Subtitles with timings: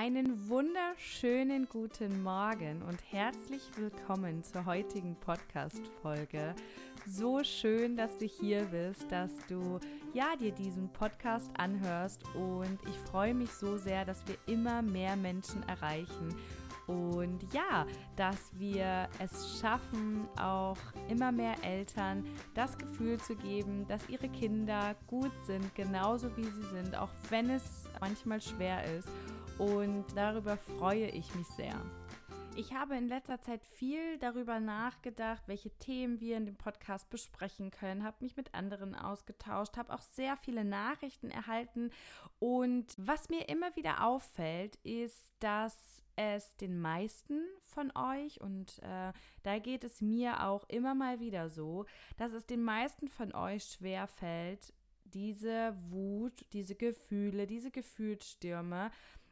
[0.00, 6.54] Einen wunderschönen guten Morgen und herzlich willkommen zur heutigen Podcast-Folge.
[7.04, 9.80] So schön, dass du hier bist, dass du
[10.14, 15.16] ja dir diesen Podcast anhörst und ich freue mich so sehr, dass wir immer mehr
[15.16, 16.32] Menschen erreichen
[16.86, 24.08] und ja, dass wir es schaffen, auch immer mehr Eltern das Gefühl zu geben, dass
[24.08, 29.08] ihre Kinder gut sind, genauso wie sie sind, auch wenn es manchmal schwer ist
[29.58, 31.74] und darüber freue ich mich sehr.
[32.56, 37.70] Ich habe in letzter Zeit viel darüber nachgedacht, welche Themen wir in dem Podcast besprechen
[37.70, 41.90] können, habe mich mit anderen ausgetauscht, habe auch sehr viele Nachrichten erhalten
[42.40, 49.12] und was mir immer wieder auffällt, ist, dass es den meisten von euch, und äh,
[49.44, 53.64] da geht es mir auch immer mal wieder so, dass es den meisten von euch
[53.64, 54.72] schwer fällt,
[55.04, 58.90] diese Wut, diese Gefühle, diese Gefühlsstürme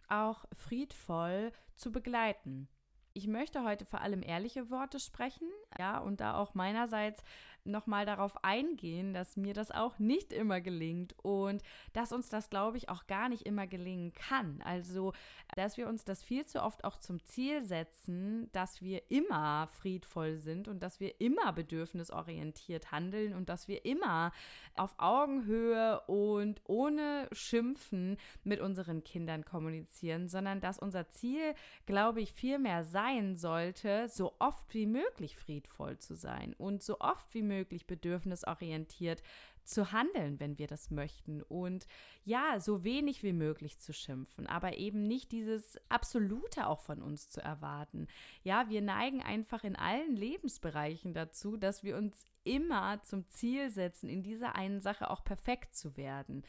[0.09, 2.69] auch friedvoll zu begleiten.
[3.13, 5.49] Ich möchte heute vor allem ehrliche Worte sprechen,
[5.79, 7.23] ja, und da auch meinerseits
[7.67, 12.77] nochmal darauf eingehen, dass mir das auch nicht immer gelingt und dass uns das, glaube
[12.77, 14.63] ich, auch gar nicht immer gelingen kann.
[14.65, 15.13] Also,
[15.55, 20.37] dass wir uns das viel zu oft auch zum Ziel setzen, dass wir immer friedvoll
[20.37, 24.33] sind und dass wir immer bedürfnisorientiert handeln und dass wir immer
[24.77, 31.55] auf Augenhöhe und ohne Schimpfen mit unseren Kindern kommunizieren, sondern dass unser Ziel,
[31.87, 37.01] glaube ich, viel mehr sein sollte, so oft wie möglich friedvoll zu sein und so
[37.01, 39.23] oft wie möglich möglich bedürfnisorientiert
[39.65, 41.43] zu handeln, wenn wir das möchten.
[41.43, 41.87] Und
[42.25, 47.29] ja, so wenig wie möglich zu schimpfen, aber eben nicht dieses Absolute auch von uns
[47.29, 48.07] zu erwarten.
[48.43, 54.09] Ja, wir neigen einfach in allen Lebensbereichen dazu, dass wir uns immer zum Ziel setzen,
[54.09, 56.45] in dieser einen Sache auch perfekt zu werden.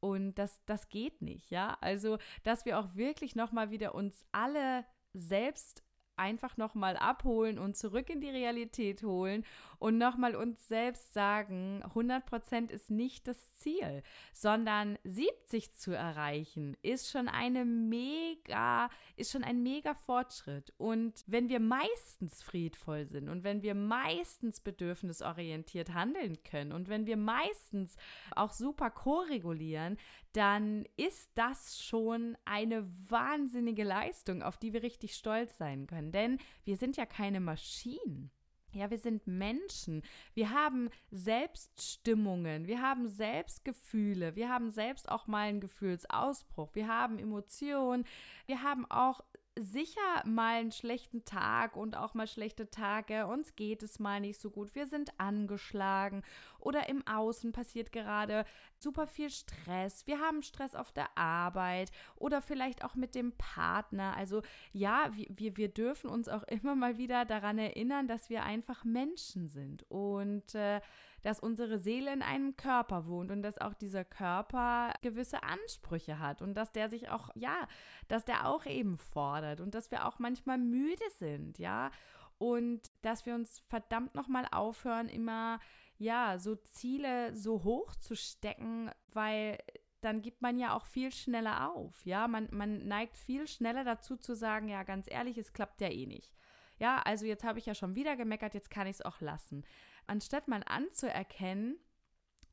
[0.00, 1.76] Und das, das geht nicht, ja.
[1.80, 5.82] Also, dass wir auch wirklich nochmal wieder uns alle selbst
[6.18, 9.44] einfach nochmal abholen und zurück in die Realität holen
[9.78, 17.10] und nochmal uns selbst sagen, 100% ist nicht das Ziel, sondern 70 zu erreichen ist
[17.10, 20.72] schon eine mega, ist schon ein mega Fortschritt.
[20.78, 27.06] Und wenn wir meistens friedvoll sind und wenn wir meistens bedürfnisorientiert handeln können und wenn
[27.06, 27.96] wir meistens
[28.34, 29.96] auch super koregulieren,
[30.38, 36.38] dann ist das schon eine wahnsinnige Leistung, auf die wir richtig stolz sein können denn
[36.64, 38.30] wir sind ja keine Maschinen.
[38.72, 40.02] Ja, wir sind Menschen.
[40.34, 47.18] Wir haben Selbststimmungen, wir haben Selbstgefühle, wir haben selbst auch mal einen Gefühlsausbruch, wir haben
[47.18, 48.04] Emotionen,
[48.46, 49.22] wir haben auch
[49.58, 53.26] sicher mal einen schlechten Tag und auch mal schlechte Tage.
[53.26, 54.74] Uns geht es mal nicht so gut.
[54.74, 56.22] Wir sind angeschlagen
[56.58, 58.44] oder im Außen passiert gerade
[58.78, 60.06] super viel Stress.
[60.06, 64.16] Wir haben Stress auf der Arbeit oder vielleicht auch mit dem Partner.
[64.16, 64.42] Also
[64.72, 69.48] ja, wir, wir dürfen uns auch immer mal wieder daran erinnern, dass wir einfach Menschen
[69.48, 70.80] sind und äh,
[71.28, 76.40] dass unsere Seele in einem Körper wohnt und dass auch dieser Körper gewisse Ansprüche hat
[76.40, 77.68] und dass der sich auch, ja,
[78.08, 81.90] dass der auch eben fordert und dass wir auch manchmal müde sind, ja.
[82.38, 85.60] Und dass wir uns verdammt nochmal aufhören, immer
[85.98, 89.58] ja, so Ziele so hoch zu stecken, weil
[90.00, 92.06] dann gibt man ja auch viel schneller auf.
[92.06, 95.90] Ja, man, man neigt viel schneller dazu zu sagen, ja, ganz ehrlich, es klappt ja
[95.90, 96.32] eh nicht.
[96.78, 99.64] Ja, also jetzt habe ich ja schon wieder gemeckert, jetzt kann ich es auch lassen.
[100.08, 101.78] Anstatt mal anzuerkennen,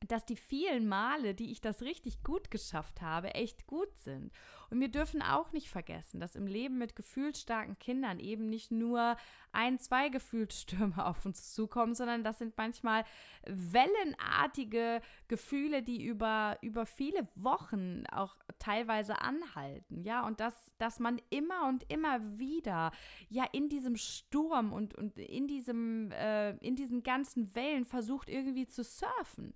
[0.06, 4.32] dass die vielen Male, die ich das richtig gut geschafft habe, echt gut sind.
[4.70, 9.16] Und wir dürfen auch nicht vergessen, dass im Leben mit gefühlsstarken Kindern eben nicht nur
[9.52, 13.04] ein, zwei Gefühlsstürme auf uns zukommen, sondern das sind manchmal
[13.46, 20.02] wellenartige Gefühle, die über, über viele Wochen auch teilweise anhalten.
[20.02, 22.90] Ja, und dass, dass man immer und immer wieder
[23.28, 28.66] ja in diesem Sturm und, und in diesem, äh, in diesen ganzen Wellen versucht irgendwie
[28.66, 29.54] zu surfen.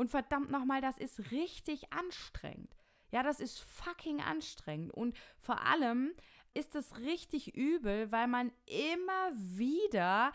[0.00, 2.74] Und verdammt nochmal, das ist richtig anstrengend.
[3.12, 4.94] Ja, das ist fucking anstrengend.
[4.94, 6.14] Und vor allem
[6.54, 10.32] ist es richtig übel, weil man immer wieder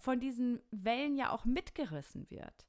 [0.00, 2.64] von diesen Wellen ja auch mitgerissen wird.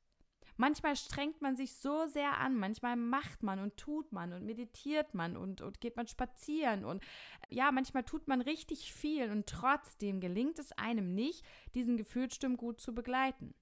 [0.57, 5.13] Manchmal strengt man sich so sehr an, manchmal macht man und tut man und meditiert
[5.13, 7.04] man und, und geht man spazieren und
[7.50, 11.45] ja, manchmal tut man richtig viel und trotzdem gelingt es einem nicht,
[11.75, 13.54] diesen Gefühlsstimmen gut zu begleiten.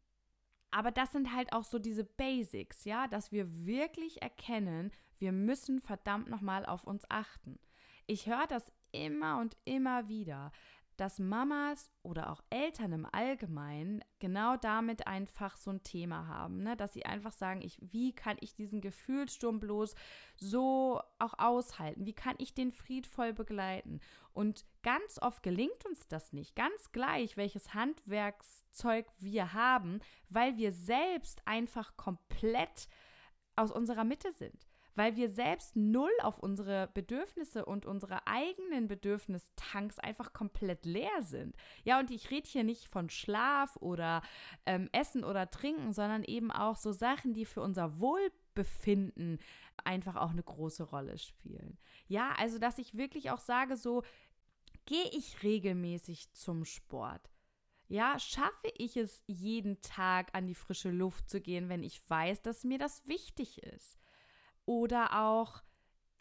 [0.72, 5.82] Aber das sind halt auch so diese Basics, ja, dass wir wirklich erkennen, wir müssen
[5.82, 7.60] verdammt nochmal auf uns achten.
[8.06, 10.52] Ich höre das immer und immer wieder.
[10.98, 16.76] Dass Mamas oder auch Eltern im Allgemeinen genau damit einfach so ein Thema haben, ne?
[16.76, 19.96] dass sie einfach sagen, ich, wie kann ich diesen Gefühlssturm bloß
[20.36, 22.06] so auch aushalten?
[22.06, 24.00] Wie kann ich den friedvoll begleiten?
[24.34, 30.72] Und ganz oft gelingt uns das nicht, ganz gleich, welches Handwerkszeug wir haben, weil wir
[30.72, 32.88] selbst einfach komplett
[33.56, 34.68] aus unserer Mitte sind
[34.98, 41.56] weil wir selbst null auf unsere Bedürfnisse und unsere eigenen Bedürfnistanks einfach komplett leer sind.
[41.84, 44.24] Ja, und ich rede hier nicht von Schlaf oder
[44.66, 49.38] ähm, Essen oder Trinken, sondern eben auch so Sachen, die für unser Wohlbefinden
[49.84, 51.78] einfach auch eine große Rolle spielen.
[52.08, 54.02] Ja, also dass ich wirklich auch sage, so
[54.86, 57.30] gehe ich regelmäßig zum Sport.
[57.88, 62.42] Ja, schaffe ich es jeden Tag an die frische Luft zu gehen, wenn ich weiß,
[62.42, 63.98] dass mir das wichtig ist?
[64.68, 65.64] Oder auch,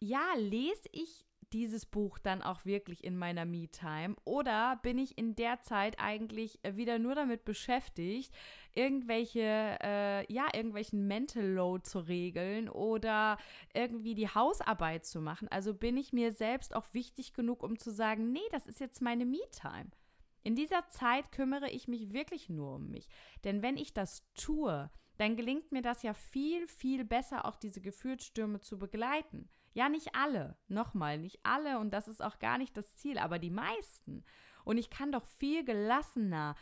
[0.00, 4.14] ja, lese ich dieses Buch dann auch wirklich in meiner Me-Time?
[4.24, 8.32] Oder bin ich in der Zeit eigentlich wieder nur damit beschäftigt,
[8.72, 13.36] irgendwelche, äh, ja, irgendwelchen Mental Load zu regeln oder
[13.74, 15.48] irgendwie die Hausarbeit zu machen?
[15.48, 19.02] Also bin ich mir selbst auch wichtig genug, um zu sagen, nee, das ist jetzt
[19.02, 19.90] meine Me-Time.
[20.44, 23.08] In dieser Zeit kümmere ich mich wirklich nur um mich.
[23.42, 27.80] Denn wenn ich das tue, dann gelingt mir das ja viel, viel besser, auch diese
[27.80, 29.48] Gefühlsstürme zu begleiten.
[29.74, 33.38] Ja, nicht alle, nochmal, nicht alle und das ist auch gar nicht das Ziel, aber
[33.38, 34.24] die meisten.
[34.64, 36.54] Und ich kann doch viel gelassener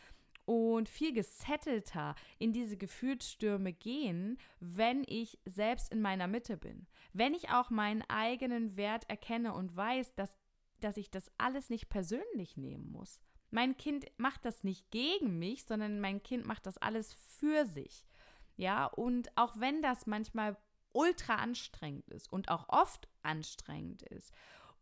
[0.47, 6.87] und viel gesettelter in diese Gefühlsstürme gehen, wenn ich selbst in meiner Mitte bin.
[7.13, 10.37] Wenn ich auch meinen eigenen Wert erkenne und weiß, dass,
[10.81, 13.21] dass ich das alles nicht persönlich nehmen muss.
[13.51, 18.05] Mein Kind macht das nicht gegen mich, sondern mein Kind macht das alles für sich.
[18.57, 20.57] Ja, und auch wenn das manchmal
[20.93, 24.33] ultra anstrengend ist und auch oft anstrengend ist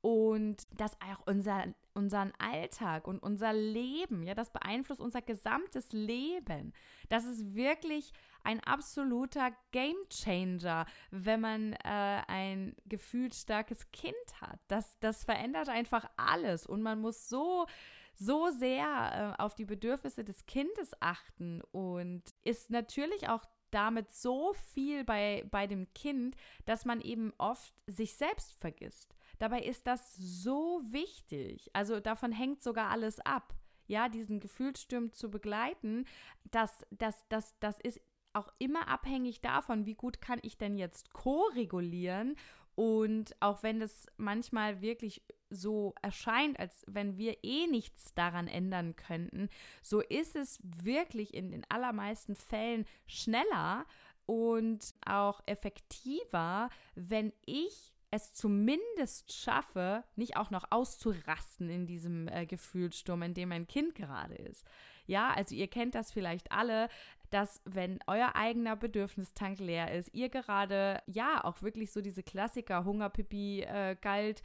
[0.02, 1.64] und das auch unser,
[1.94, 6.72] unseren Alltag und unser Leben, ja, das beeinflusst unser gesamtes Leben.
[7.08, 14.58] Das ist wirklich ein absoluter Gamechanger, wenn man äh, ein gefühlsstarkes Kind hat.
[14.66, 17.66] Das, das verändert einfach alles und man muss so
[18.14, 24.54] so sehr äh, auf die Bedürfnisse des Kindes achten und ist natürlich auch damit so
[24.72, 29.14] viel bei, bei dem Kind, dass man eben oft sich selbst vergisst.
[29.38, 31.70] Dabei ist das so wichtig.
[31.72, 33.54] Also davon hängt sogar alles ab.
[33.88, 36.06] Ja, diesen Gefühlssturm zu begleiten,
[36.44, 38.00] das, das, das, das ist
[38.32, 42.36] auch immer abhängig davon, wie gut kann ich denn jetzt ko-regulieren
[42.74, 45.22] und auch wenn es manchmal wirklich
[45.52, 49.48] so erscheint, als wenn wir eh nichts daran ändern könnten,
[49.82, 53.86] so ist es wirklich in den allermeisten Fällen schneller
[54.26, 62.44] und auch effektiver, wenn ich es zumindest schaffe, nicht auch noch auszurasten in diesem äh,
[62.44, 64.66] Gefühlssturm, in dem mein Kind gerade ist.
[65.06, 66.88] Ja, also ihr kennt das vielleicht alle,
[67.30, 72.84] dass wenn euer eigener Bedürfnistank leer ist, ihr gerade ja auch wirklich so diese Klassiker
[72.84, 74.42] Hungerpipi äh, galt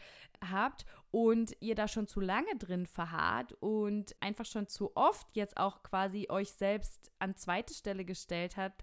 [0.49, 5.57] habt und ihr da schon zu lange drin verharrt und einfach schon zu oft jetzt
[5.57, 8.81] auch quasi euch selbst an zweite Stelle gestellt habt,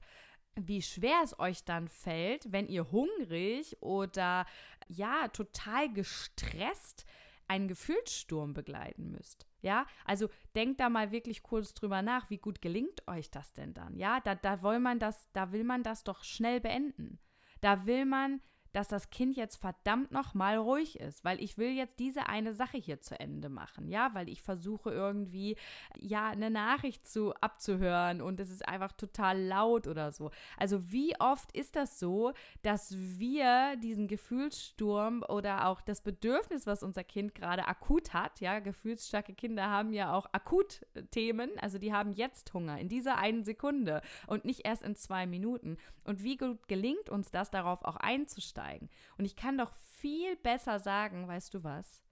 [0.56, 4.46] wie schwer es euch dann fällt, wenn ihr hungrig oder
[4.88, 7.06] ja total gestresst
[7.46, 9.46] einen Gefühlssturm begleiten müsst.
[9.60, 13.74] Ja, also denkt da mal wirklich kurz drüber nach, wie gut gelingt euch das denn
[13.74, 13.96] dann?
[13.96, 17.18] Ja, da, da man das, da will man das doch schnell beenden.
[17.60, 18.40] Da will man
[18.74, 22.76] dass das Kind jetzt verdammt nochmal ruhig ist, weil ich will jetzt diese eine Sache
[22.76, 25.56] hier zu Ende machen, ja, weil ich versuche irgendwie,
[25.96, 30.32] ja, eine Nachricht zu abzuhören und es ist einfach total laut oder so.
[30.58, 36.82] Also wie oft ist das so, dass wir diesen Gefühlssturm oder auch das Bedürfnis, was
[36.82, 41.92] unser Kind gerade akut hat, ja, gefühlsstarke Kinder haben ja auch akut Themen, also die
[41.92, 45.76] haben jetzt Hunger in dieser einen Sekunde und nicht erst in zwei Minuten.
[46.02, 48.63] Und wie gut gelingt uns das, darauf auch einzusteigen?
[48.64, 48.88] Einsteigen.
[49.18, 52.02] Und ich kann doch viel besser sagen, weißt du was?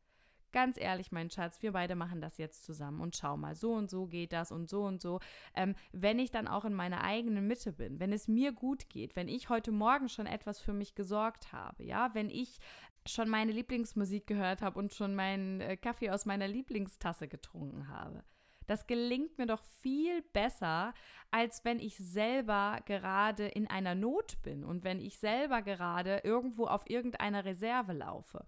[0.53, 3.89] Ganz ehrlich, mein Schatz, wir beide machen das jetzt zusammen und schau mal, so und
[3.89, 5.19] so geht das und so und so.
[5.55, 9.17] Ähm, wenn ich dann auch in meiner eigenen Mitte bin, wenn es mir gut geht,
[9.17, 12.59] wenn ich heute Morgen schon etwas für mich gesorgt habe, ja, wenn ich
[13.07, 18.23] schon meine Lieblingsmusik gehört habe und schon meinen äh, Kaffee aus meiner Lieblingstasse getrunken habe,
[18.67, 20.95] das gelingt mir doch viel besser,
[21.31, 26.67] als wenn ich selber gerade in einer Not bin und wenn ich selber gerade irgendwo
[26.67, 28.45] auf irgendeiner Reserve laufe.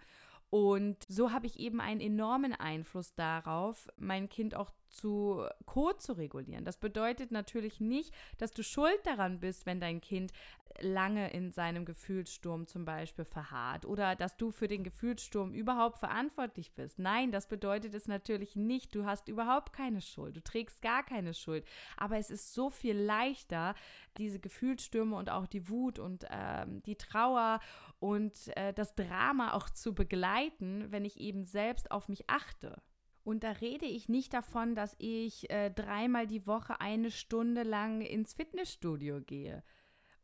[0.50, 6.64] Und so habe ich eben einen enormen Einfluss darauf, mein Kind auch zu co-zu-regulieren.
[6.64, 10.32] Das bedeutet natürlich nicht, dass du schuld daran bist, wenn dein Kind
[10.80, 16.72] lange in seinem Gefühlssturm zum Beispiel verharrt oder dass du für den Gefühlssturm überhaupt verantwortlich
[16.72, 16.98] bist.
[16.98, 18.94] Nein, das bedeutet es natürlich nicht.
[18.94, 20.36] Du hast überhaupt keine Schuld.
[20.36, 21.64] Du trägst gar keine Schuld.
[21.96, 23.74] Aber es ist so viel leichter,
[24.16, 27.60] diese Gefühlsstürme und auch die Wut und ähm, die Trauer
[28.00, 32.82] und äh, das Drama auch zu begleiten, wenn ich eben selbst auf mich achte.
[33.24, 38.02] Und da rede ich nicht davon, dass ich äh, dreimal die Woche eine Stunde lang
[38.02, 39.62] ins Fitnessstudio gehe.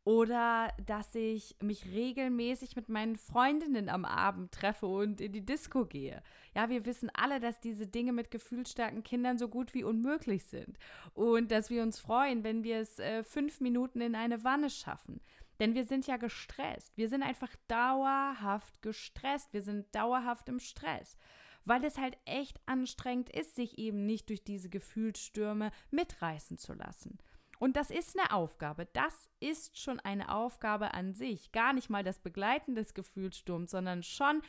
[0.04, 5.86] Oder dass ich mich regelmäßig mit meinen Freundinnen am Abend treffe und in die Disco
[5.86, 6.22] gehe.
[6.54, 10.78] Ja, wir wissen alle, dass diese Dinge mit gefühlsstarken Kindern so gut wie unmöglich sind.
[11.14, 15.20] Und dass wir uns freuen, wenn wir es äh, fünf Minuten in eine Wanne schaffen.
[15.58, 16.96] Denn wir sind ja gestresst.
[16.96, 19.52] Wir sind einfach dauerhaft gestresst.
[19.52, 21.16] Wir sind dauerhaft im Stress
[21.64, 27.18] weil es halt echt anstrengend ist, sich eben nicht durch diese Gefühlsstürme mitreißen zu lassen.
[27.58, 28.86] Und das ist eine Aufgabe.
[28.94, 31.52] Das ist schon eine Aufgabe an sich.
[31.52, 34.40] Gar nicht mal das Begleiten des Gefühlssturms, sondern schon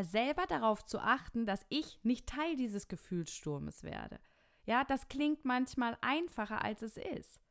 [0.00, 4.20] selber darauf zu achten, dass ich nicht Teil dieses Gefühlssturmes werde.
[4.64, 7.41] Ja, das klingt manchmal einfacher, als es ist.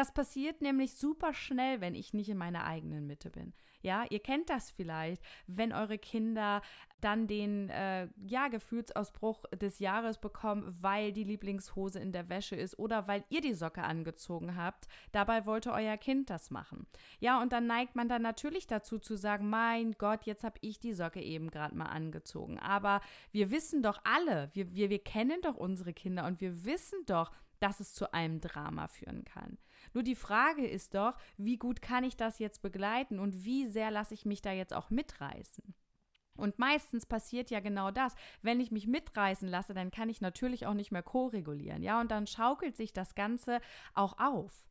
[0.00, 3.52] Das passiert nämlich super schnell, wenn ich nicht in meiner eigenen Mitte bin.
[3.82, 6.62] Ja, ihr kennt das vielleicht, wenn eure Kinder
[7.02, 12.78] dann den äh, ja, Gefühlsausbruch des Jahres bekommen, weil die Lieblingshose in der Wäsche ist
[12.78, 14.88] oder weil ihr die Socke angezogen habt.
[15.12, 16.86] Dabei wollte euer Kind das machen.
[17.18, 20.80] Ja, und dann neigt man dann natürlich dazu zu sagen, mein Gott, jetzt habe ich
[20.80, 22.58] die Socke eben gerade mal angezogen.
[22.58, 23.02] Aber
[23.32, 27.30] wir wissen doch alle, wir, wir, wir kennen doch unsere Kinder und wir wissen doch,
[27.58, 29.58] dass es zu einem Drama führen kann.
[29.92, 33.90] Nur die Frage ist doch, wie gut kann ich das jetzt begleiten und wie sehr
[33.90, 35.74] lasse ich mich da jetzt auch mitreißen?
[36.36, 38.14] Und meistens passiert ja genau das.
[38.42, 41.82] Wenn ich mich mitreißen lasse, dann kann ich natürlich auch nicht mehr ko-regulieren.
[41.82, 43.60] Ja, und dann schaukelt sich das Ganze
[43.94, 44.70] auch auf.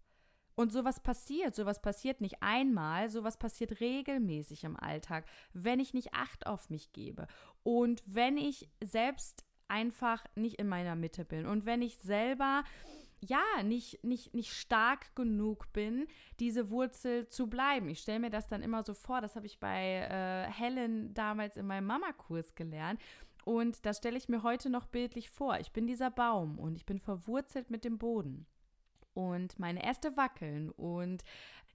[0.56, 6.14] Und sowas passiert, sowas passiert nicht einmal, sowas passiert regelmäßig im Alltag, wenn ich nicht
[6.14, 7.28] Acht auf mich gebe
[7.64, 12.66] und wenn ich selbst einfach nicht in meiner Mitte bin und wenn ich selber
[13.22, 16.08] ja, nicht, nicht, nicht stark genug bin,
[16.40, 17.90] diese Wurzel zu bleiben.
[17.90, 21.58] Ich stelle mir das dann immer so vor, das habe ich bei äh, Helen damals
[21.58, 23.02] in meinem Mama-Kurs gelernt.
[23.46, 25.60] Und das stelle ich mir heute noch bildlich vor.
[25.60, 28.46] Ich bin dieser Baum und ich bin verwurzelt mit dem Boden.
[29.14, 31.24] Und meine Äste wackeln und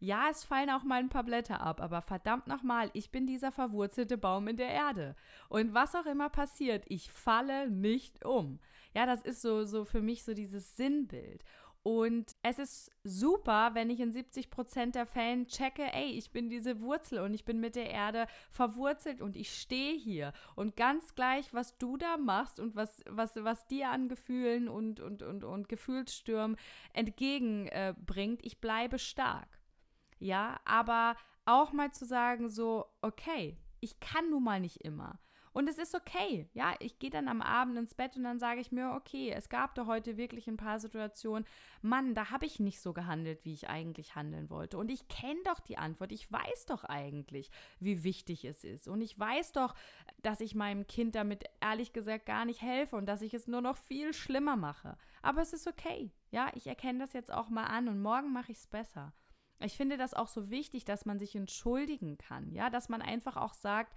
[0.00, 3.52] ja, es fallen auch mal ein paar Blätter ab, aber verdammt nochmal, ich bin dieser
[3.52, 5.16] verwurzelte Baum in der Erde.
[5.48, 8.60] Und was auch immer passiert, ich falle nicht um.
[8.94, 11.44] Ja, das ist so, so für mich so dieses Sinnbild.
[11.82, 16.48] Und es ist super, wenn ich in 70 Prozent der Fällen checke, ey, ich bin
[16.48, 20.32] diese Wurzel und ich bin mit der Erde verwurzelt und ich stehe hier.
[20.54, 25.00] Und ganz gleich, was du da machst und was, was, was dir an Gefühlen und,
[25.00, 26.56] und, und, und Gefühlsstürmen
[26.94, 29.60] entgegenbringt, äh, ich bleibe stark.
[30.18, 35.20] Ja, aber auch mal zu sagen, so, okay, ich kann nun mal nicht immer.
[35.54, 36.48] Und es ist okay.
[36.52, 39.48] Ja, ich gehe dann am Abend ins Bett und dann sage ich mir, okay, es
[39.48, 41.46] gab da heute wirklich ein paar Situationen,
[41.80, 44.76] Mann, da habe ich nicht so gehandelt, wie ich eigentlich handeln wollte.
[44.76, 46.10] Und ich kenne doch die Antwort.
[46.10, 48.88] Ich weiß doch eigentlich, wie wichtig es ist.
[48.88, 49.76] Und ich weiß doch,
[50.22, 53.60] dass ich meinem Kind damit ehrlich gesagt gar nicht helfe und dass ich es nur
[53.60, 54.98] noch viel schlimmer mache.
[55.22, 56.10] Aber es ist okay.
[56.32, 59.12] Ja, ich erkenne das jetzt auch mal an und morgen mache ich es besser.
[59.60, 63.36] Ich finde das auch so wichtig, dass man sich entschuldigen kann, ja, dass man einfach
[63.36, 63.96] auch sagt,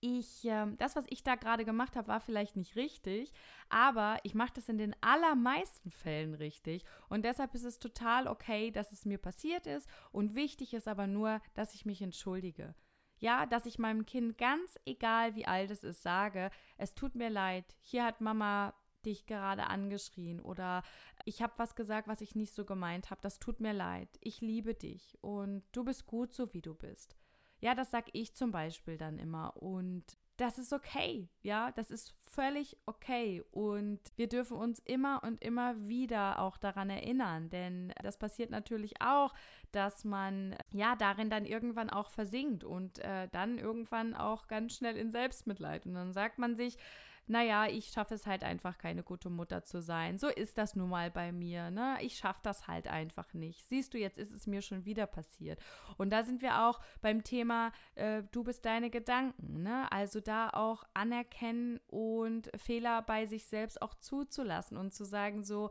[0.00, 3.32] ich, äh, das, was ich da gerade gemacht habe, war vielleicht nicht richtig,
[3.68, 8.70] aber ich mache das in den allermeisten Fällen richtig und deshalb ist es total okay,
[8.70, 12.74] dass es mir passiert ist und wichtig ist aber nur, dass ich mich entschuldige.
[13.18, 17.28] Ja, dass ich meinem Kind ganz egal, wie alt es ist, sage, es tut mir
[17.28, 20.82] leid, hier hat Mama dich gerade angeschrien oder
[21.24, 23.20] ich habe was gesagt, was ich nicht so gemeint habe.
[23.22, 24.08] Das tut mir leid.
[24.20, 27.16] Ich liebe dich und du bist gut so, wie du bist.
[27.60, 30.04] Ja, das sag ich zum Beispiel dann immer und
[30.40, 31.28] das ist okay.
[31.42, 36.88] Ja, das ist völlig okay und wir dürfen uns immer und immer wieder auch daran
[36.88, 39.34] erinnern, denn das passiert natürlich auch,
[39.72, 44.96] dass man ja darin dann irgendwann auch versinkt und äh, dann irgendwann auch ganz schnell
[44.96, 46.78] in Selbstmitleid und dann sagt man sich,
[47.26, 50.18] naja, ich schaffe es halt einfach, keine gute Mutter zu sein.
[50.18, 51.96] So ist das nun mal bei mir, ne?
[52.00, 53.66] Ich schaffe das halt einfach nicht.
[53.66, 55.60] Siehst du, jetzt ist es mir schon wieder passiert.
[55.96, 59.90] Und da sind wir auch beim Thema, äh, du bist deine Gedanken, ne?
[59.92, 65.70] Also da auch anerkennen und Fehler bei sich selbst auch zuzulassen und zu sagen, so,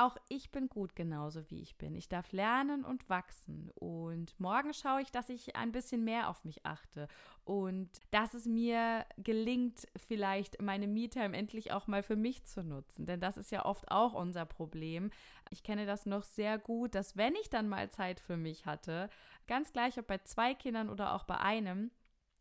[0.00, 1.94] auch ich bin gut genauso wie ich bin.
[1.94, 3.70] Ich darf lernen und wachsen.
[3.74, 7.06] Und morgen schaue ich, dass ich ein bisschen mehr auf mich achte.
[7.44, 13.04] Und dass es mir gelingt, vielleicht meine Me-Time endlich auch mal für mich zu nutzen.
[13.04, 15.10] Denn das ist ja oft auch unser Problem.
[15.50, 19.10] Ich kenne das noch sehr gut, dass wenn ich dann mal Zeit für mich hatte,
[19.46, 21.90] ganz gleich ob bei zwei Kindern oder auch bei einem,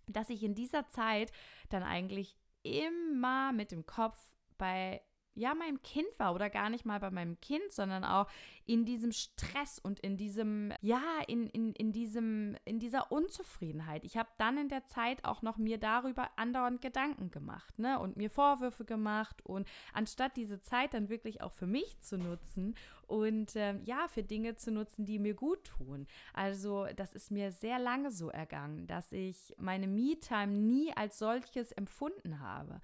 [0.07, 1.31] dass ich in dieser Zeit
[1.69, 4.17] dann eigentlich immer mit dem Kopf
[4.57, 5.01] bei
[5.39, 8.27] ja, meinem Kind war oder gar nicht mal bei meinem Kind, sondern auch
[8.65, 14.03] in diesem Stress und in diesem, ja, in, in, in diesem, in dieser Unzufriedenheit.
[14.03, 18.17] Ich habe dann in der Zeit auch noch mir darüber andauernd Gedanken gemacht, ne, und
[18.17, 22.75] mir Vorwürfe gemacht und anstatt diese Zeit dann wirklich auch für mich zu nutzen
[23.07, 26.05] und äh, ja, für Dinge zu nutzen, die mir gut tun.
[26.33, 31.71] Also, das ist mir sehr lange so ergangen, dass ich meine Me-Time nie als solches
[31.71, 32.81] empfunden habe.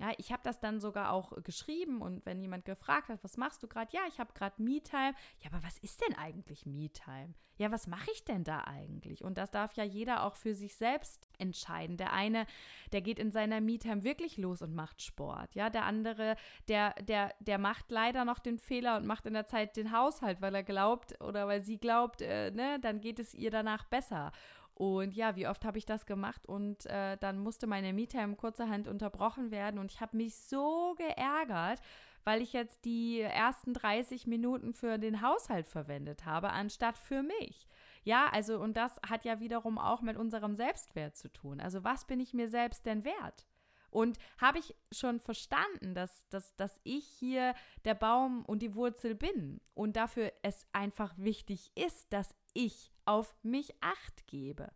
[0.00, 3.62] Ja, ich habe das dann sogar auch geschrieben und wenn jemand gefragt hat, was machst
[3.62, 3.92] du gerade?
[3.92, 5.14] Ja, ich habe gerade Me-Time.
[5.40, 7.34] Ja, aber was ist denn eigentlich Me-Time?
[7.56, 9.22] Ja, was mache ich denn da eigentlich?
[9.22, 11.96] Und das darf ja jeder auch für sich selbst entscheiden.
[11.96, 12.46] Der eine,
[12.92, 15.54] der geht in seiner Me-Time wirklich los und macht Sport.
[15.54, 16.34] Ja, der andere,
[16.66, 20.40] der, der, der macht leider noch den Fehler und macht in der Zeit den Haushalt,
[20.40, 24.32] weil er glaubt oder weil sie glaubt, äh, ne, dann geht es ihr danach besser.
[24.74, 28.88] Und ja, wie oft habe ich das gemacht und äh, dann musste meine Me-Time kurzerhand
[28.88, 31.80] unterbrochen werden und ich habe mich so geärgert,
[32.24, 37.68] weil ich jetzt die ersten 30 Minuten für den Haushalt verwendet habe, anstatt für mich.
[38.02, 41.60] Ja, also und das hat ja wiederum auch mit unserem Selbstwert zu tun.
[41.60, 43.46] Also was bin ich mir selbst denn wert?
[43.90, 47.54] Und habe ich schon verstanden, dass, dass, dass ich hier
[47.84, 53.34] der Baum und die Wurzel bin und dafür es einfach wichtig ist, dass ich auf
[53.42, 54.70] mich acht gebe.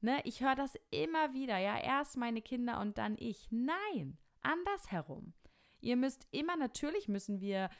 [0.00, 3.48] Ne, ich höre das immer wieder, ja, erst meine Kinder und dann ich.
[3.50, 5.32] Nein, andersherum.
[5.80, 7.70] Ihr müsst immer, natürlich müssen wir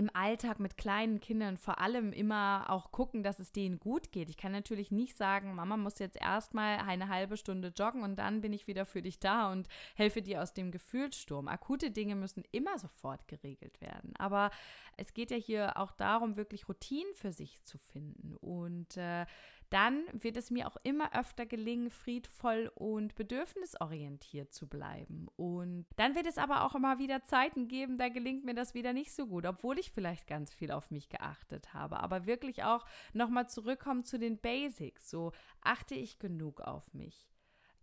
[0.00, 4.30] im Alltag mit kleinen Kindern vor allem immer auch gucken, dass es denen gut geht.
[4.30, 8.40] Ich kann natürlich nicht sagen, Mama muss jetzt erstmal eine halbe Stunde joggen und dann
[8.40, 11.48] bin ich wieder für dich da und helfe dir aus dem Gefühlssturm.
[11.48, 14.16] Akute Dinge müssen immer sofort geregelt werden.
[14.16, 14.50] Aber
[14.96, 18.36] es geht ja hier auch darum, wirklich Routinen für sich zu finden.
[18.36, 19.26] Und äh,
[19.70, 25.28] dann wird es mir auch immer öfter gelingen, friedvoll und bedürfnisorientiert zu bleiben.
[25.36, 28.92] Und dann wird es aber auch immer wieder Zeiten geben, da gelingt mir das wieder
[28.92, 32.00] nicht so gut, obwohl ich vielleicht ganz viel auf mich geachtet habe.
[32.00, 35.08] Aber wirklich auch nochmal zurückkommen zu den Basics.
[35.08, 37.28] So achte ich genug auf mich?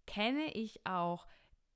[0.06, 1.26] Kenne ich auch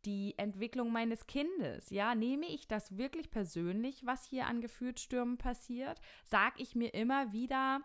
[0.05, 1.89] die Entwicklung meines Kindes.
[1.89, 6.01] Ja, nehme ich das wirklich persönlich, was hier an Gefühlsstürmen passiert?
[6.23, 7.81] Sag ich mir immer wieder,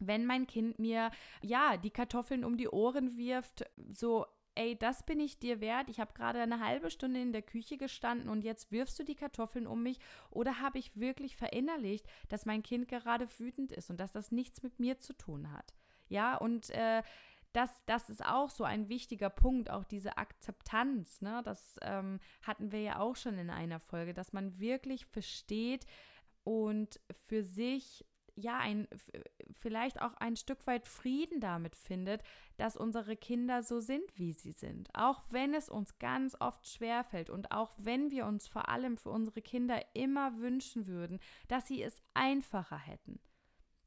[0.00, 1.10] wenn mein Kind mir
[1.42, 4.26] ja die Kartoffeln um die Ohren wirft, so
[4.58, 5.88] ey, das bin ich dir wert.
[5.88, 9.14] Ich habe gerade eine halbe Stunde in der Küche gestanden und jetzt wirfst du die
[9.14, 10.00] Kartoffeln um mich.
[10.30, 14.64] Oder habe ich wirklich verinnerlicht, dass mein Kind gerade wütend ist und dass das nichts
[14.64, 15.74] mit mir zu tun hat?
[16.08, 17.02] Ja, und äh,
[17.52, 21.22] das, das ist auch so ein wichtiger Punkt, auch diese Akzeptanz.
[21.22, 21.40] Ne?
[21.44, 25.86] Das ähm, hatten wir ja auch schon in einer Folge, dass man wirklich versteht
[26.42, 28.04] und für sich
[28.38, 28.86] ja, ein,
[29.52, 32.22] vielleicht auch ein Stück weit Frieden damit findet,
[32.56, 34.88] dass unsere Kinder so sind, wie sie sind.
[34.94, 39.10] Auch wenn es uns ganz oft schwerfällt und auch wenn wir uns vor allem für
[39.10, 43.20] unsere Kinder immer wünschen würden, dass sie es einfacher hätten.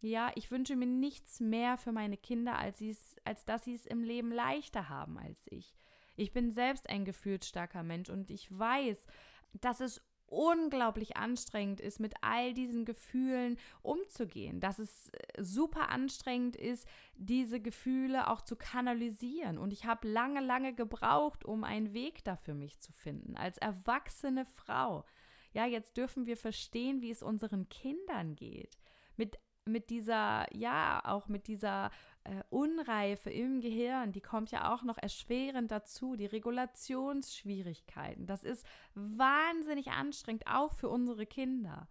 [0.02, 2.82] Ja, ich wünsche mir nichts mehr für meine Kinder, als,
[3.24, 5.76] als dass sie es im Leben leichter haben als ich.
[6.18, 9.08] Ich bin selbst ein gefühlsstarker Mensch und ich weiß,
[9.54, 16.56] dass es unglaublich anstrengend ist, mit all diesen Gefühlen umzugehen, dass es äh, super anstrengend
[16.56, 19.58] ist, diese Gefühle auch zu kanalisieren.
[19.58, 23.58] Und ich habe lange, lange gebraucht, um einen Weg da für mich zu finden, als
[23.58, 25.06] erwachsene Frau.
[25.54, 28.78] Ja, jetzt dürfen wir verstehen, wie es unseren Kindern geht.
[29.18, 31.92] Mit mit dieser, ja, auch mit dieser
[32.24, 38.26] äh, Unreife im Gehirn, die kommt ja auch noch erschwerend dazu, die Regulationsschwierigkeiten.
[38.26, 41.88] Das ist wahnsinnig anstrengend, auch für unsere Kinder.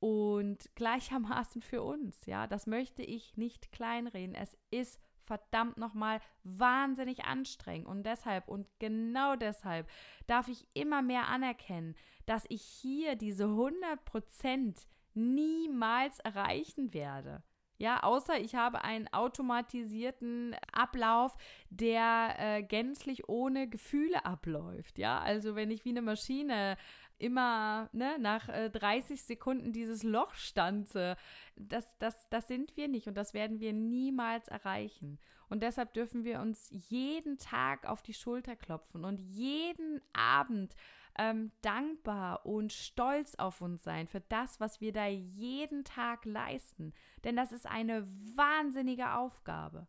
[0.00, 4.34] Und gleichermaßen für uns, ja, das möchte ich nicht kleinreden.
[4.34, 7.86] Es ist verdammt nochmal wahnsinnig anstrengend.
[7.86, 9.88] Und deshalb und genau deshalb
[10.26, 11.94] darf ich immer mehr anerkennen,
[12.26, 17.42] dass ich hier diese 100 Prozent niemals erreichen werde.
[17.78, 21.36] Ja, außer ich habe einen automatisierten Ablauf,
[21.70, 24.98] der äh, gänzlich ohne Gefühle abläuft.
[24.98, 26.76] Ja, also wenn ich wie eine Maschine
[27.18, 31.16] immer ne, nach äh, 30 Sekunden dieses Loch stanze,
[31.56, 35.18] das, das, das sind wir nicht und das werden wir niemals erreichen.
[35.48, 40.74] Und deshalb dürfen wir uns jeden Tag auf die Schulter klopfen und jeden Abend
[41.18, 46.92] ähm, dankbar und stolz auf uns sein für das, was wir da jeden Tag leisten.
[47.24, 49.86] Denn das ist eine wahnsinnige Aufgabe.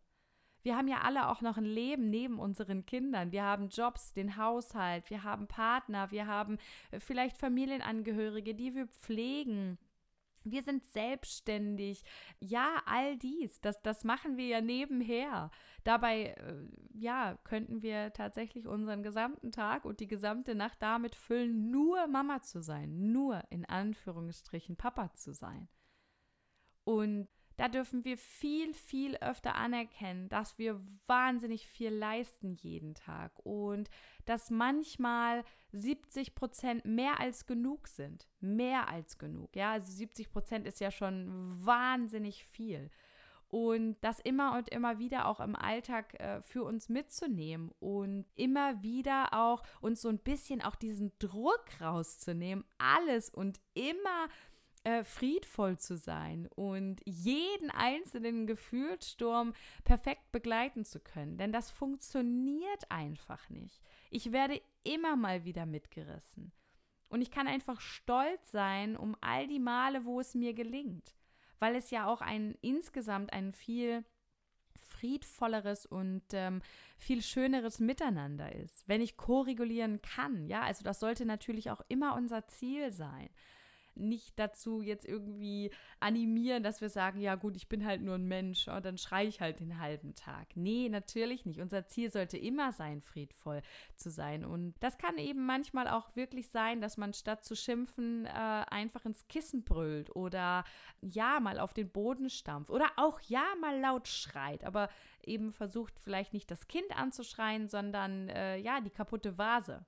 [0.62, 3.32] Wir haben ja alle auch noch ein Leben neben unseren Kindern.
[3.32, 6.58] Wir haben Jobs, den Haushalt, wir haben Partner, wir haben
[6.90, 9.78] äh, vielleicht Familienangehörige, die wir pflegen.
[10.44, 12.02] Wir sind selbstständig.
[12.38, 15.50] Ja, all dies, das, das machen wir ja nebenher.
[15.84, 21.70] Dabei, äh, ja, könnten wir tatsächlich unseren gesamten Tag und die gesamte Nacht damit füllen,
[21.70, 25.68] nur Mama zu sein, nur in Anführungsstrichen Papa zu sein.
[26.84, 27.28] Und
[27.60, 33.90] da dürfen wir viel, viel öfter anerkennen, dass wir wahnsinnig viel leisten jeden Tag und
[34.24, 38.26] dass manchmal 70 Prozent mehr als genug sind.
[38.40, 39.54] Mehr als genug.
[39.54, 42.90] Ja, also 70 Prozent ist ja schon wahnsinnig viel.
[43.48, 48.82] Und das immer und immer wieder auch im Alltag äh, für uns mitzunehmen und immer
[48.82, 54.28] wieder auch uns so ein bisschen auch diesen Druck rauszunehmen, alles und immer
[54.84, 59.52] äh, friedvoll zu sein und jeden einzelnen Gefühlssturm
[59.84, 61.36] perfekt begleiten zu können.
[61.36, 63.82] Denn das funktioniert einfach nicht.
[64.10, 66.52] Ich werde immer mal wieder mitgerissen.
[67.08, 71.14] Und ich kann einfach stolz sein um all die Male, wo es mir gelingt.
[71.58, 74.04] Weil es ja auch ein insgesamt ein viel
[74.76, 76.62] friedvolleres und ähm,
[76.96, 80.46] viel schöneres Miteinander ist, wenn ich koregulieren kann.
[80.46, 83.28] Ja, also das sollte natürlich auch immer unser Ziel sein
[84.00, 88.26] nicht dazu jetzt irgendwie animieren, dass wir sagen, ja gut, ich bin halt nur ein
[88.26, 90.56] Mensch und dann schreie ich halt den halben Tag.
[90.56, 91.60] Nee, natürlich nicht.
[91.60, 93.62] Unser Ziel sollte immer sein, friedvoll
[93.96, 94.44] zu sein.
[94.44, 99.04] Und das kann eben manchmal auch wirklich sein, dass man statt zu schimpfen äh, einfach
[99.04, 100.64] ins Kissen brüllt oder
[101.00, 104.88] ja mal auf den Boden stampft oder auch ja mal laut schreit, aber
[105.22, 109.84] eben versucht vielleicht nicht das Kind anzuschreien, sondern äh, ja die kaputte Vase.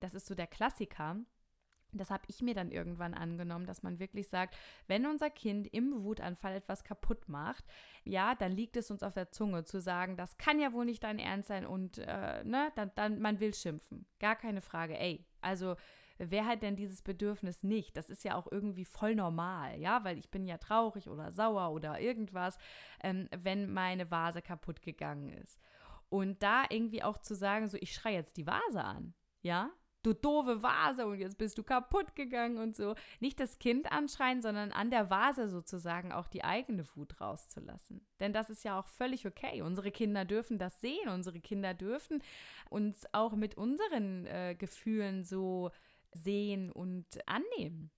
[0.00, 1.16] Das ist so der Klassiker
[1.92, 6.02] das habe ich mir dann irgendwann angenommen, dass man wirklich sagt, wenn unser Kind im
[6.04, 7.64] Wutanfall etwas kaputt macht,
[8.04, 11.04] ja, dann liegt es uns auf der Zunge zu sagen, das kann ja wohl nicht
[11.04, 14.06] dein Ernst sein und äh, ne, dann, dann man will schimpfen.
[14.18, 14.98] Gar keine Frage.
[14.98, 15.76] Ey, also
[16.18, 17.96] wer hat denn dieses Bedürfnis nicht?
[17.96, 21.72] Das ist ja auch irgendwie voll normal, ja, weil ich bin ja traurig oder sauer
[21.72, 22.58] oder irgendwas,
[23.02, 25.58] ähm, wenn meine Vase kaputt gegangen ist.
[26.08, 29.70] Und da irgendwie auch zu sagen, so ich schreie jetzt die Vase an, ja,
[30.02, 32.94] du doofe Vase und jetzt bist du kaputt gegangen und so.
[33.20, 38.04] Nicht das Kind anschreien, sondern an der Vase sozusagen auch die eigene Wut rauszulassen.
[38.20, 39.62] Denn das ist ja auch völlig okay.
[39.62, 41.08] Unsere Kinder dürfen das sehen.
[41.08, 42.22] Unsere Kinder dürfen
[42.68, 45.70] uns auch mit unseren äh, Gefühlen so
[46.12, 47.90] sehen und annehmen.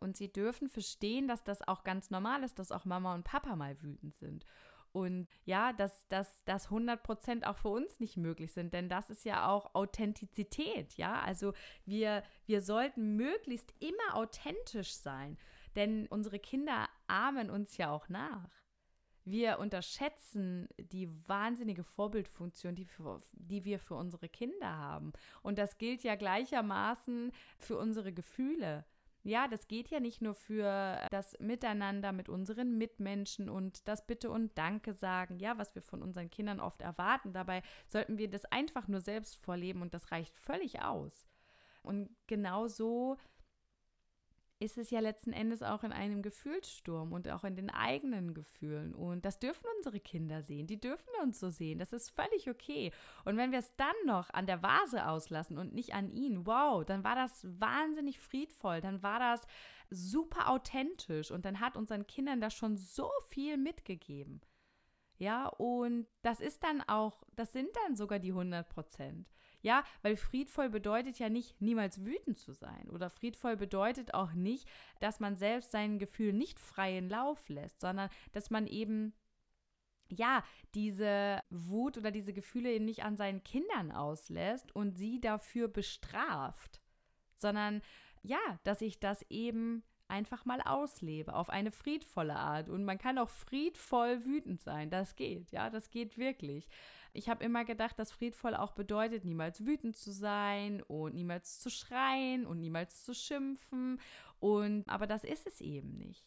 [0.00, 3.54] Und sie dürfen verstehen, dass das auch ganz normal ist, dass auch Mama und Papa
[3.54, 4.46] mal wütend sind.
[4.92, 9.08] Und ja, dass, dass, dass 100 Prozent auch für uns nicht möglich sind, denn das
[9.08, 11.20] ist ja auch Authentizität, ja.
[11.20, 11.52] Also
[11.84, 15.38] wir, wir sollten möglichst immer authentisch sein,
[15.76, 18.50] denn unsere Kinder ahmen uns ja auch nach.
[19.24, 25.12] Wir unterschätzen die wahnsinnige Vorbildfunktion, die, für, die wir für unsere Kinder haben.
[25.42, 28.84] Und das gilt ja gleichermaßen für unsere Gefühle.
[29.22, 34.30] Ja, das geht ja nicht nur für das Miteinander mit unseren Mitmenschen und das Bitte
[34.30, 37.32] und Danke sagen, ja, was wir von unseren Kindern oft erwarten.
[37.32, 41.26] Dabei sollten wir das einfach nur selbst vorleben und das reicht völlig aus.
[41.82, 43.18] Und genau so
[44.60, 48.94] ist es ja letzten Endes auch in einem Gefühlssturm und auch in den eigenen Gefühlen.
[48.94, 50.66] Und das dürfen unsere Kinder sehen.
[50.66, 51.78] Die dürfen uns so sehen.
[51.78, 52.92] Das ist völlig okay.
[53.24, 56.84] Und wenn wir es dann noch an der Vase auslassen und nicht an ihn, wow,
[56.84, 58.82] dann war das wahnsinnig friedvoll.
[58.82, 59.46] Dann war das
[59.88, 61.30] super authentisch.
[61.30, 64.42] Und dann hat unseren Kindern das schon so viel mitgegeben.
[65.16, 69.26] Ja, und das ist dann auch, das sind dann sogar die 100 Prozent.
[69.62, 72.88] Ja, weil friedvoll bedeutet ja nicht, niemals wütend zu sein.
[72.90, 74.66] Oder friedvoll bedeutet auch nicht,
[75.00, 79.12] dass man selbst seinen Gefühlen nicht freien Lauf lässt, sondern dass man eben
[80.12, 80.42] ja,
[80.74, 86.80] diese Wut oder diese Gefühle eben nicht an seinen Kindern auslässt und sie dafür bestraft,
[87.36, 87.80] sondern
[88.22, 93.18] ja, dass ich das eben einfach mal auslebe auf eine friedvolle Art und man kann
[93.18, 96.68] auch friedvoll wütend sein, das geht, ja, das geht wirklich.
[97.12, 101.70] Ich habe immer gedacht, dass friedvoll auch bedeutet, niemals wütend zu sein und niemals zu
[101.70, 104.00] schreien und niemals zu schimpfen.
[104.38, 106.24] Und aber das ist es eben nicht.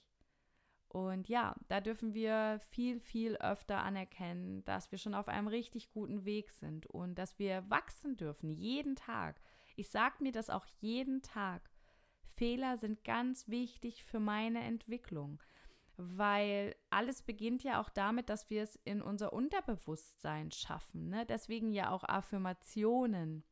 [0.94, 5.90] Und ja, da dürfen wir viel, viel öfter anerkennen, dass wir schon auf einem richtig
[5.92, 9.42] guten Weg sind und dass wir wachsen dürfen, jeden Tag.
[9.76, 11.68] Ich sage mir das auch jeden Tag.
[12.36, 15.42] Fehler sind ganz wichtig für meine Entwicklung
[15.98, 21.10] weil alles beginnt ja auch damit, dass wir es in unser Unterbewusstsein schaffen.
[21.10, 21.26] Ne?
[21.26, 23.44] Deswegen ja auch Affirmationen.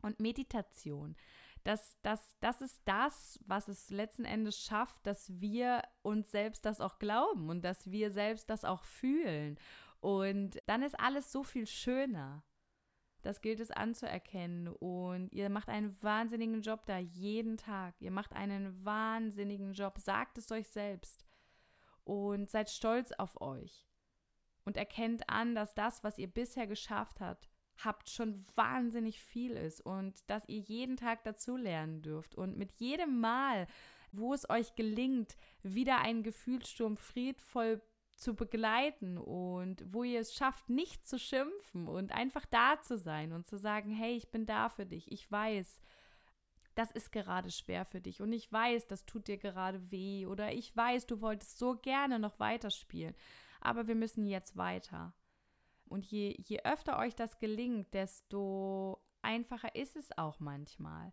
[0.00, 1.16] Und Meditation,
[1.64, 6.80] das, das, das ist das, was es letzten Endes schafft, dass wir uns selbst das
[6.80, 9.58] auch glauben und dass wir selbst das auch fühlen.
[10.00, 12.44] Und dann ist alles so viel schöner.
[13.22, 14.68] Das gilt es anzuerkennen.
[14.68, 17.94] Und ihr macht einen wahnsinnigen Job da jeden Tag.
[18.00, 19.98] Ihr macht einen wahnsinnigen Job.
[19.98, 21.27] Sagt es euch selbst.
[22.08, 23.86] Und seid stolz auf euch.
[24.64, 27.48] Und erkennt an, dass das, was ihr bisher geschafft habt,
[27.84, 32.34] habt, schon wahnsinnig viel ist und dass ihr jeden Tag dazu lernen dürft.
[32.34, 33.66] Und mit jedem Mal,
[34.10, 37.82] wo es euch gelingt, wieder einen Gefühlssturm friedvoll
[38.16, 43.32] zu begleiten und wo ihr es schafft, nicht zu schimpfen und einfach da zu sein
[43.32, 45.80] und zu sagen, hey, ich bin da für dich, ich weiß,
[46.78, 50.52] das ist gerade schwer für dich und ich weiß, das tut dir gerade weh oder
[50.52, 53.16] ich weiß, du wolltest so gerne noch weiterspielen,
[53.60, 55.12] aber wir müssen jetzt weiter.
[55.86, 61.12] Und je, je öfter euch das gelingt, desto einfacher ist es auch manchmal.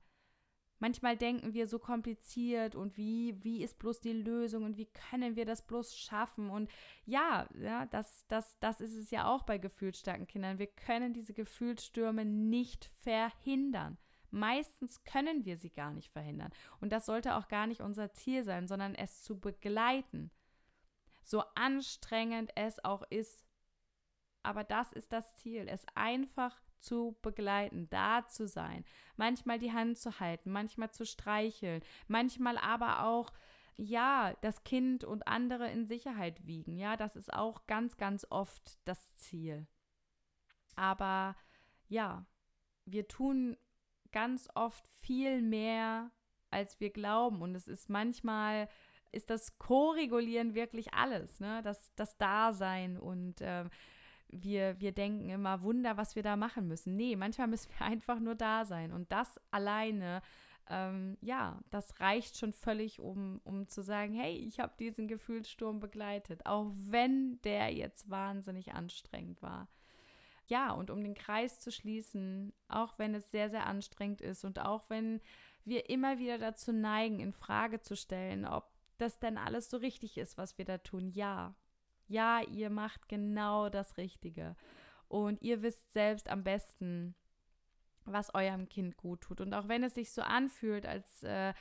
[0.77, 5.35] Manchmal denken wir so kompliziert und wie, wie ist bloß die Lösung und wie können
[5.35, 6.51] wir das bloß schaffen?
[6.51, 6.69] Und
[7.05, 10.59] ja, ja das, das, das ist es ja auch bei gefühlsstarken Kindern.
[10.59, 13.97] Wir können diese Gefühlsstürme nicht verhindern.
[14.35, 16.51] Meistens können wir sie gar nicht verhindern.
[16.81, 20.29] Und das sollte auch gar nicht unser Ziel sein, sondern es zu begleiten.
[21.23, 23.45] So anstrengend es auch ist.
[24.43, 28.83] Aber das ist das Ziel, es einfach zu begleiten, da zu sein,
[29.15, 33.31] manchmal die Hand zu halten, manchmal zu streicheln, manchmal aber auch
[33.77, 36.77] ja, das Kind und andere in Sicherheit wiegen.
[36.77, 39.65] Ja, das ist auch ganz, ganz oft das Ziel.
[40.75, 41.35] Aber
[41.87, 42.25] ja,
[42.85, 43.57] wir tun
[44.15, 46.09] ganz oft viel mehr,
[46.49, 47.41] als wir glauben.
[47.41, 48.69] Und es ist manchmal,
[49.11, 51.61] ist das Co-Regulieren wirklich alles, ne?
[51.63, 53.65] Das, das Dasein und äh,
[54.29, 56.95] wir, wir denken immer, Wunder, was wir da machen müssen.
[56.95, 58.93] Nee, manchmal müssen wir einfach nur da sein.
[58.93, 60.21] Und das alleine,
[60.69, 65.81] ähm, ja, das reicht schon völlig, um, um zu sagen, hey, ich habe diesen Gefühlssturm
[65.81, 69.67] begleitet, auch wenn der jetzt wahnsinnig anstrengend war.
[70.47, 74.59] Ja, und um den Kreis zu schließen, auch wenn es sehr, sehr anstrengend ist und
[74.59, 75.21] auch wenn
[75.63, 80.17] wir immer wieder dazu neigen, in Frage zu stellen, ob das denn alles so richtig
[80.17, 81.09] ist, was wir da tun.
[81.09, 81.55] Ja,
[82.07, 84.55] ja, ihr macht genau das Richtige.
[85.07, 87.15] Und ihr wisst selbst am besten,
[88.05, 89.41] was eurem Kind gut tut.
[89.41, 91.53] Und auch wenn es sich so anfühlt, als äh,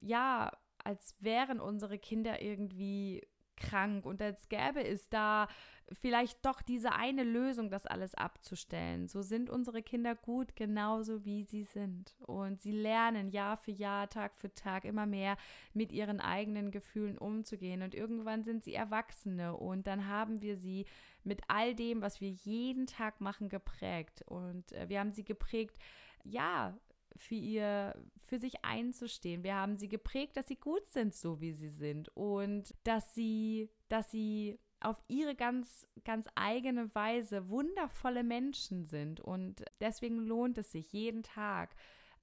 [0.00, 3.26] ja, als wären unsere Kinder irgendwie
[3.58, 5.48] krank und als gäbe es da
[5.92, 9.08] vielleicht doch diese eine Lösung, das alles abzustellen.
[9.08, 12.14] So sind unsere Kinder gut, genauso wie sie sind.
[12.26, 15.36] Und sie lernen Jahr für Jahr, Tag für Tag immer mehr
[15.72, 17.82] mit ihren eigenen Gefühlen umzugehen.
[17.82, 20.84] Und irgendwann sind sie Erwachsene und dann haben wir sie
[21.24, 24.22] mit all dem, was wir jeden Tag machen, geprägt.
[24.26, 25.78] Und äh, wir haben sie geprägt,
[26.24, 26.76] ja,
[27.18, 29.42] für ihr, für sich einzustehen.
[29.42, 33.70] Wir haben sie geprägt, dass sie gut sind, so wie sie sind und dass sie,
[33.88, 39.20] dass sie auf ihre ganz, ganz eigene Weise wundervolle Menschen sind.
[39.20, 41.74] Und deswegen lohnt es sich jeden Tag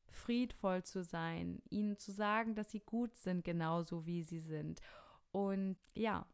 [0.07, 4.81] friedvoll zu sein, ihnen zu sagen, dass sie gut sind, genauso wie sie sind.
[5.31, 6.25] Und ja,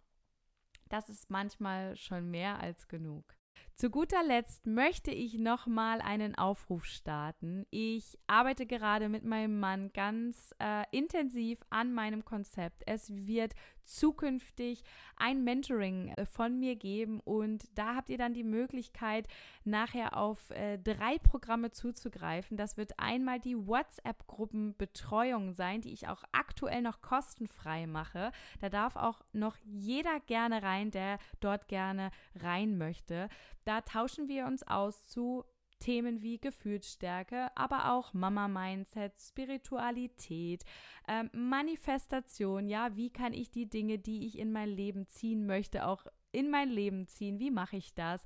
[0.89, 3.36] das ist manchmal schon mehr als genug.
[3.75, 7.65] Zu guter Letzt möchte ich noch mal einen Aufruf starten.
[7.71, 12.83] Ich arbeite gerade mit meinem Mann ganz äh, intensiv an meinem Konzept.
[12.85, 13.53] Es wird
[13.85, 14.83] zukünftig
[15.15, 19.27] ein Mentoring äh, von mir geben und da habt ihr dann die Möglichkeit,
[19.63, 22.57] nachher auf äh, drei Programme zuzugreifen.
[22.57, 28.31] Das wird einmal die WhatsApp-Gruppenbetreuung sein, die ich auch aktuell noch kostenfrei mache.
[28.59, 33.29] Da darf auch noch jeder gerne rein, der dort gerne rein möchte.
[33.63, 35.45] Da tauschen wir uns aus zu
[35.81, 40.63] Themen wie Gefühlsstärke, aber auch Mama-Mindset, Spiritualität,
[41.07, 42.67] ähm, Manifestation.
[42.67, 46.49] Ja, wie kann ich die Dinge, die ich in mein Leben ziehen möchte, auch in
[46.49, 47.39] mein Leben ziehen?
[47.39, 48.23] Wie mache ich das?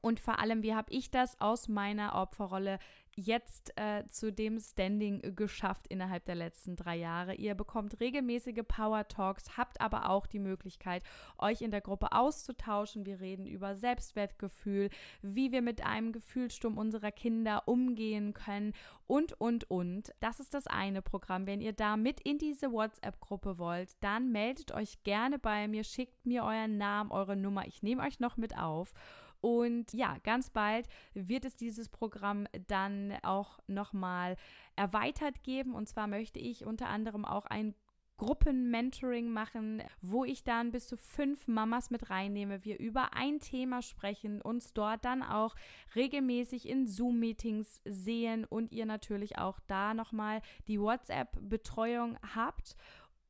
[0.00, 2.78] Und vor allem, wie habe ich das aus meiner Opferrolle
[3.16, 7.34] jetzt äh, zu dem Standing geschafft innerhalb der letzten drei Jahre.
[7.34, 11.02] Ihr bekommt regelmäßige Power Talks, habt aber auch die Möglichkeit,
[11.38, 13.06] euch in der Gruppe auszutauschen.
[13.06, 18.72] Wir reden über Selbstwertgefühl, wie wir mit einem Gefühlssturm unserer Kinder umgehen können
[19.06, 20.12] und, und, und.
[20.20, 21.46] Das ist das eine Programm.
[21.46, 26.24] Wenn ihr da mit in diese WhatsApp-Gruppe wollt, dann meldet euch gerne bei mir, schickt
[26.24, 27.66] mir euren Namen, eure Nummer.
[27.66, 28.94] Ich nehme euch noch mit auf.
[29.42, 34.36] Und ja, ganz bald wird es dieses Programm dann auch nochmal
[34.76, 35.74] erweitert geben.
[35.74, 37.74] Und zwar möchte ich unter anderem auch ein
[38.18, 43.82] Gruppenmentoring machen, wo ich dann bis zu fünf Mamas mit reinnehme, wir über ein Thema
[43.82, 45.56] sprechen, uns dort dann auch
[45.96, 52.76] regelmäßig in Zoom-Meetings sehen und ihr natürlich auch da nochmal die WhatsApp-Betreuung habt.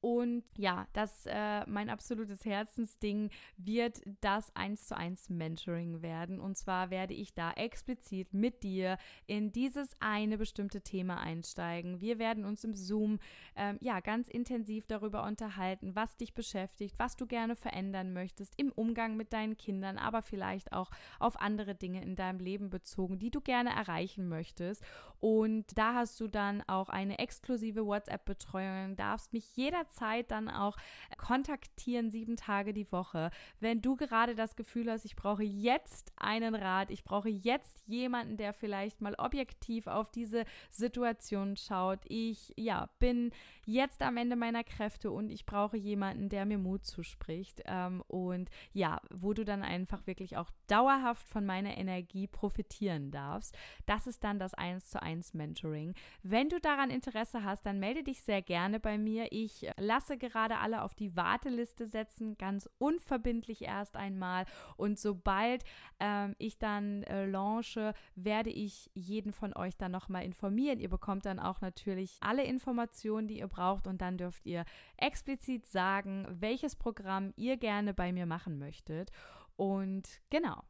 [0.02, 6.40] Und ja, das äh, mein absolutes Herzensding wird das 1 zu 1 Mentoring werden.
[6.40, 12.00] Und zwar werde ich da explizit mit dir in dieses eine bestimmte Thema einsteigen.
[12.00, 13.20] Wir werden uns im Zoom
[13.54, 18.72] ähm, ja ganz intensiv darüber unterhalten, was dich beschäftigt, was du gerne verändern möchtest im
[18.72, 23.30] Umgang mit deinen Kindern, aber vielleicht auch auf andere Dinge in deinem Leben bezogen, die
[23.30, 24.82] du gerne erreichen möchtest.
[25.20, 30.76] Und da hast du dann auch eine exklusive WhatsApp-Betreuung, darfst mich jederzeit Zeit dann auch
[31.16, 33.30] kontaktieren, sieben Tage die Woche.
[33.60, 38.36] Wenn du gerade das Gefühl hast, ich brauche jetzt einen Rat, ich brauche jetzt jemanden,
[38.36, 42.00] der vielleicht mal objektiv auf diese Situation schaut.
[42.08, 43.30] Ich, ja, bin
[43.66, 47.62] jetzt am Ende meiner Kräfte und ich brauche jemanden, der mir Mut zuspricht.
[47.66, 53.56] Ähm, und ja, wo du dann einfach wirklich auch dauerhaft von meiner Energie profitieren darfst.
[53.86, 55.94] Das ist dann das 1 zu 1 Mentoring.
[56.22, 59.28] Wenn du daran Interesse hast, dann melde dich sehr gerne bei mir.
[59.30, 64.46] Ich lasse gerade alle auf die Warteliste setzen, ganz unverbindlich erst einmal.
[64.76, 65.64] Und sobald
[66.00, 70.80] ähm, ich dann äh, launche, werde ich jeden von euch dann nochmal informieren.
[70.80, 73.86] Ihr bekommt dann auch natürlich alle Informationen, die ihr braucht.
[73.86, 74.64] Und dann dürft ihr
[74.96, 79.10] explizit sagen, welches Programm ihr gerne bei mir machen möchtet.
[79.56, 80.62] Und genau.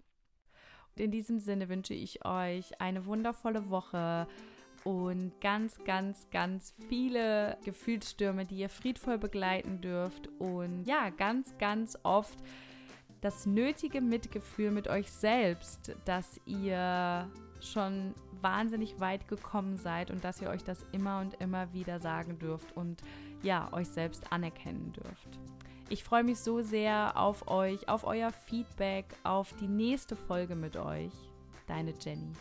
[0.96, 4.27] In diesem Sinne wünsche ich euch eine wundervolle Woche
[4.85, 11.97] und ganz, ganz, ganz viele Gefühlsstürme, die ihr friedvoll begleiten dürft und ja, ganz, ganz
[12.03, 12.38] oft
[13.21, 20.40] das nötige Mitgefühl mit euch selbst, dass ihr schon wahnsinnig weit gekommen seid und dass
[20.40, 23.01] ihr euch das immer und immer wieder sagen dürft und
[23.42, 25.38] ja, euch selbst anerkennen dürft.
[25.88, 30.77] Ich freue mich so sehr auf euch, auf euer Feedback, auf die nächste Folge mit
[30.77, 31.12] euch.
[31.66, 32.33] Deine Jenny.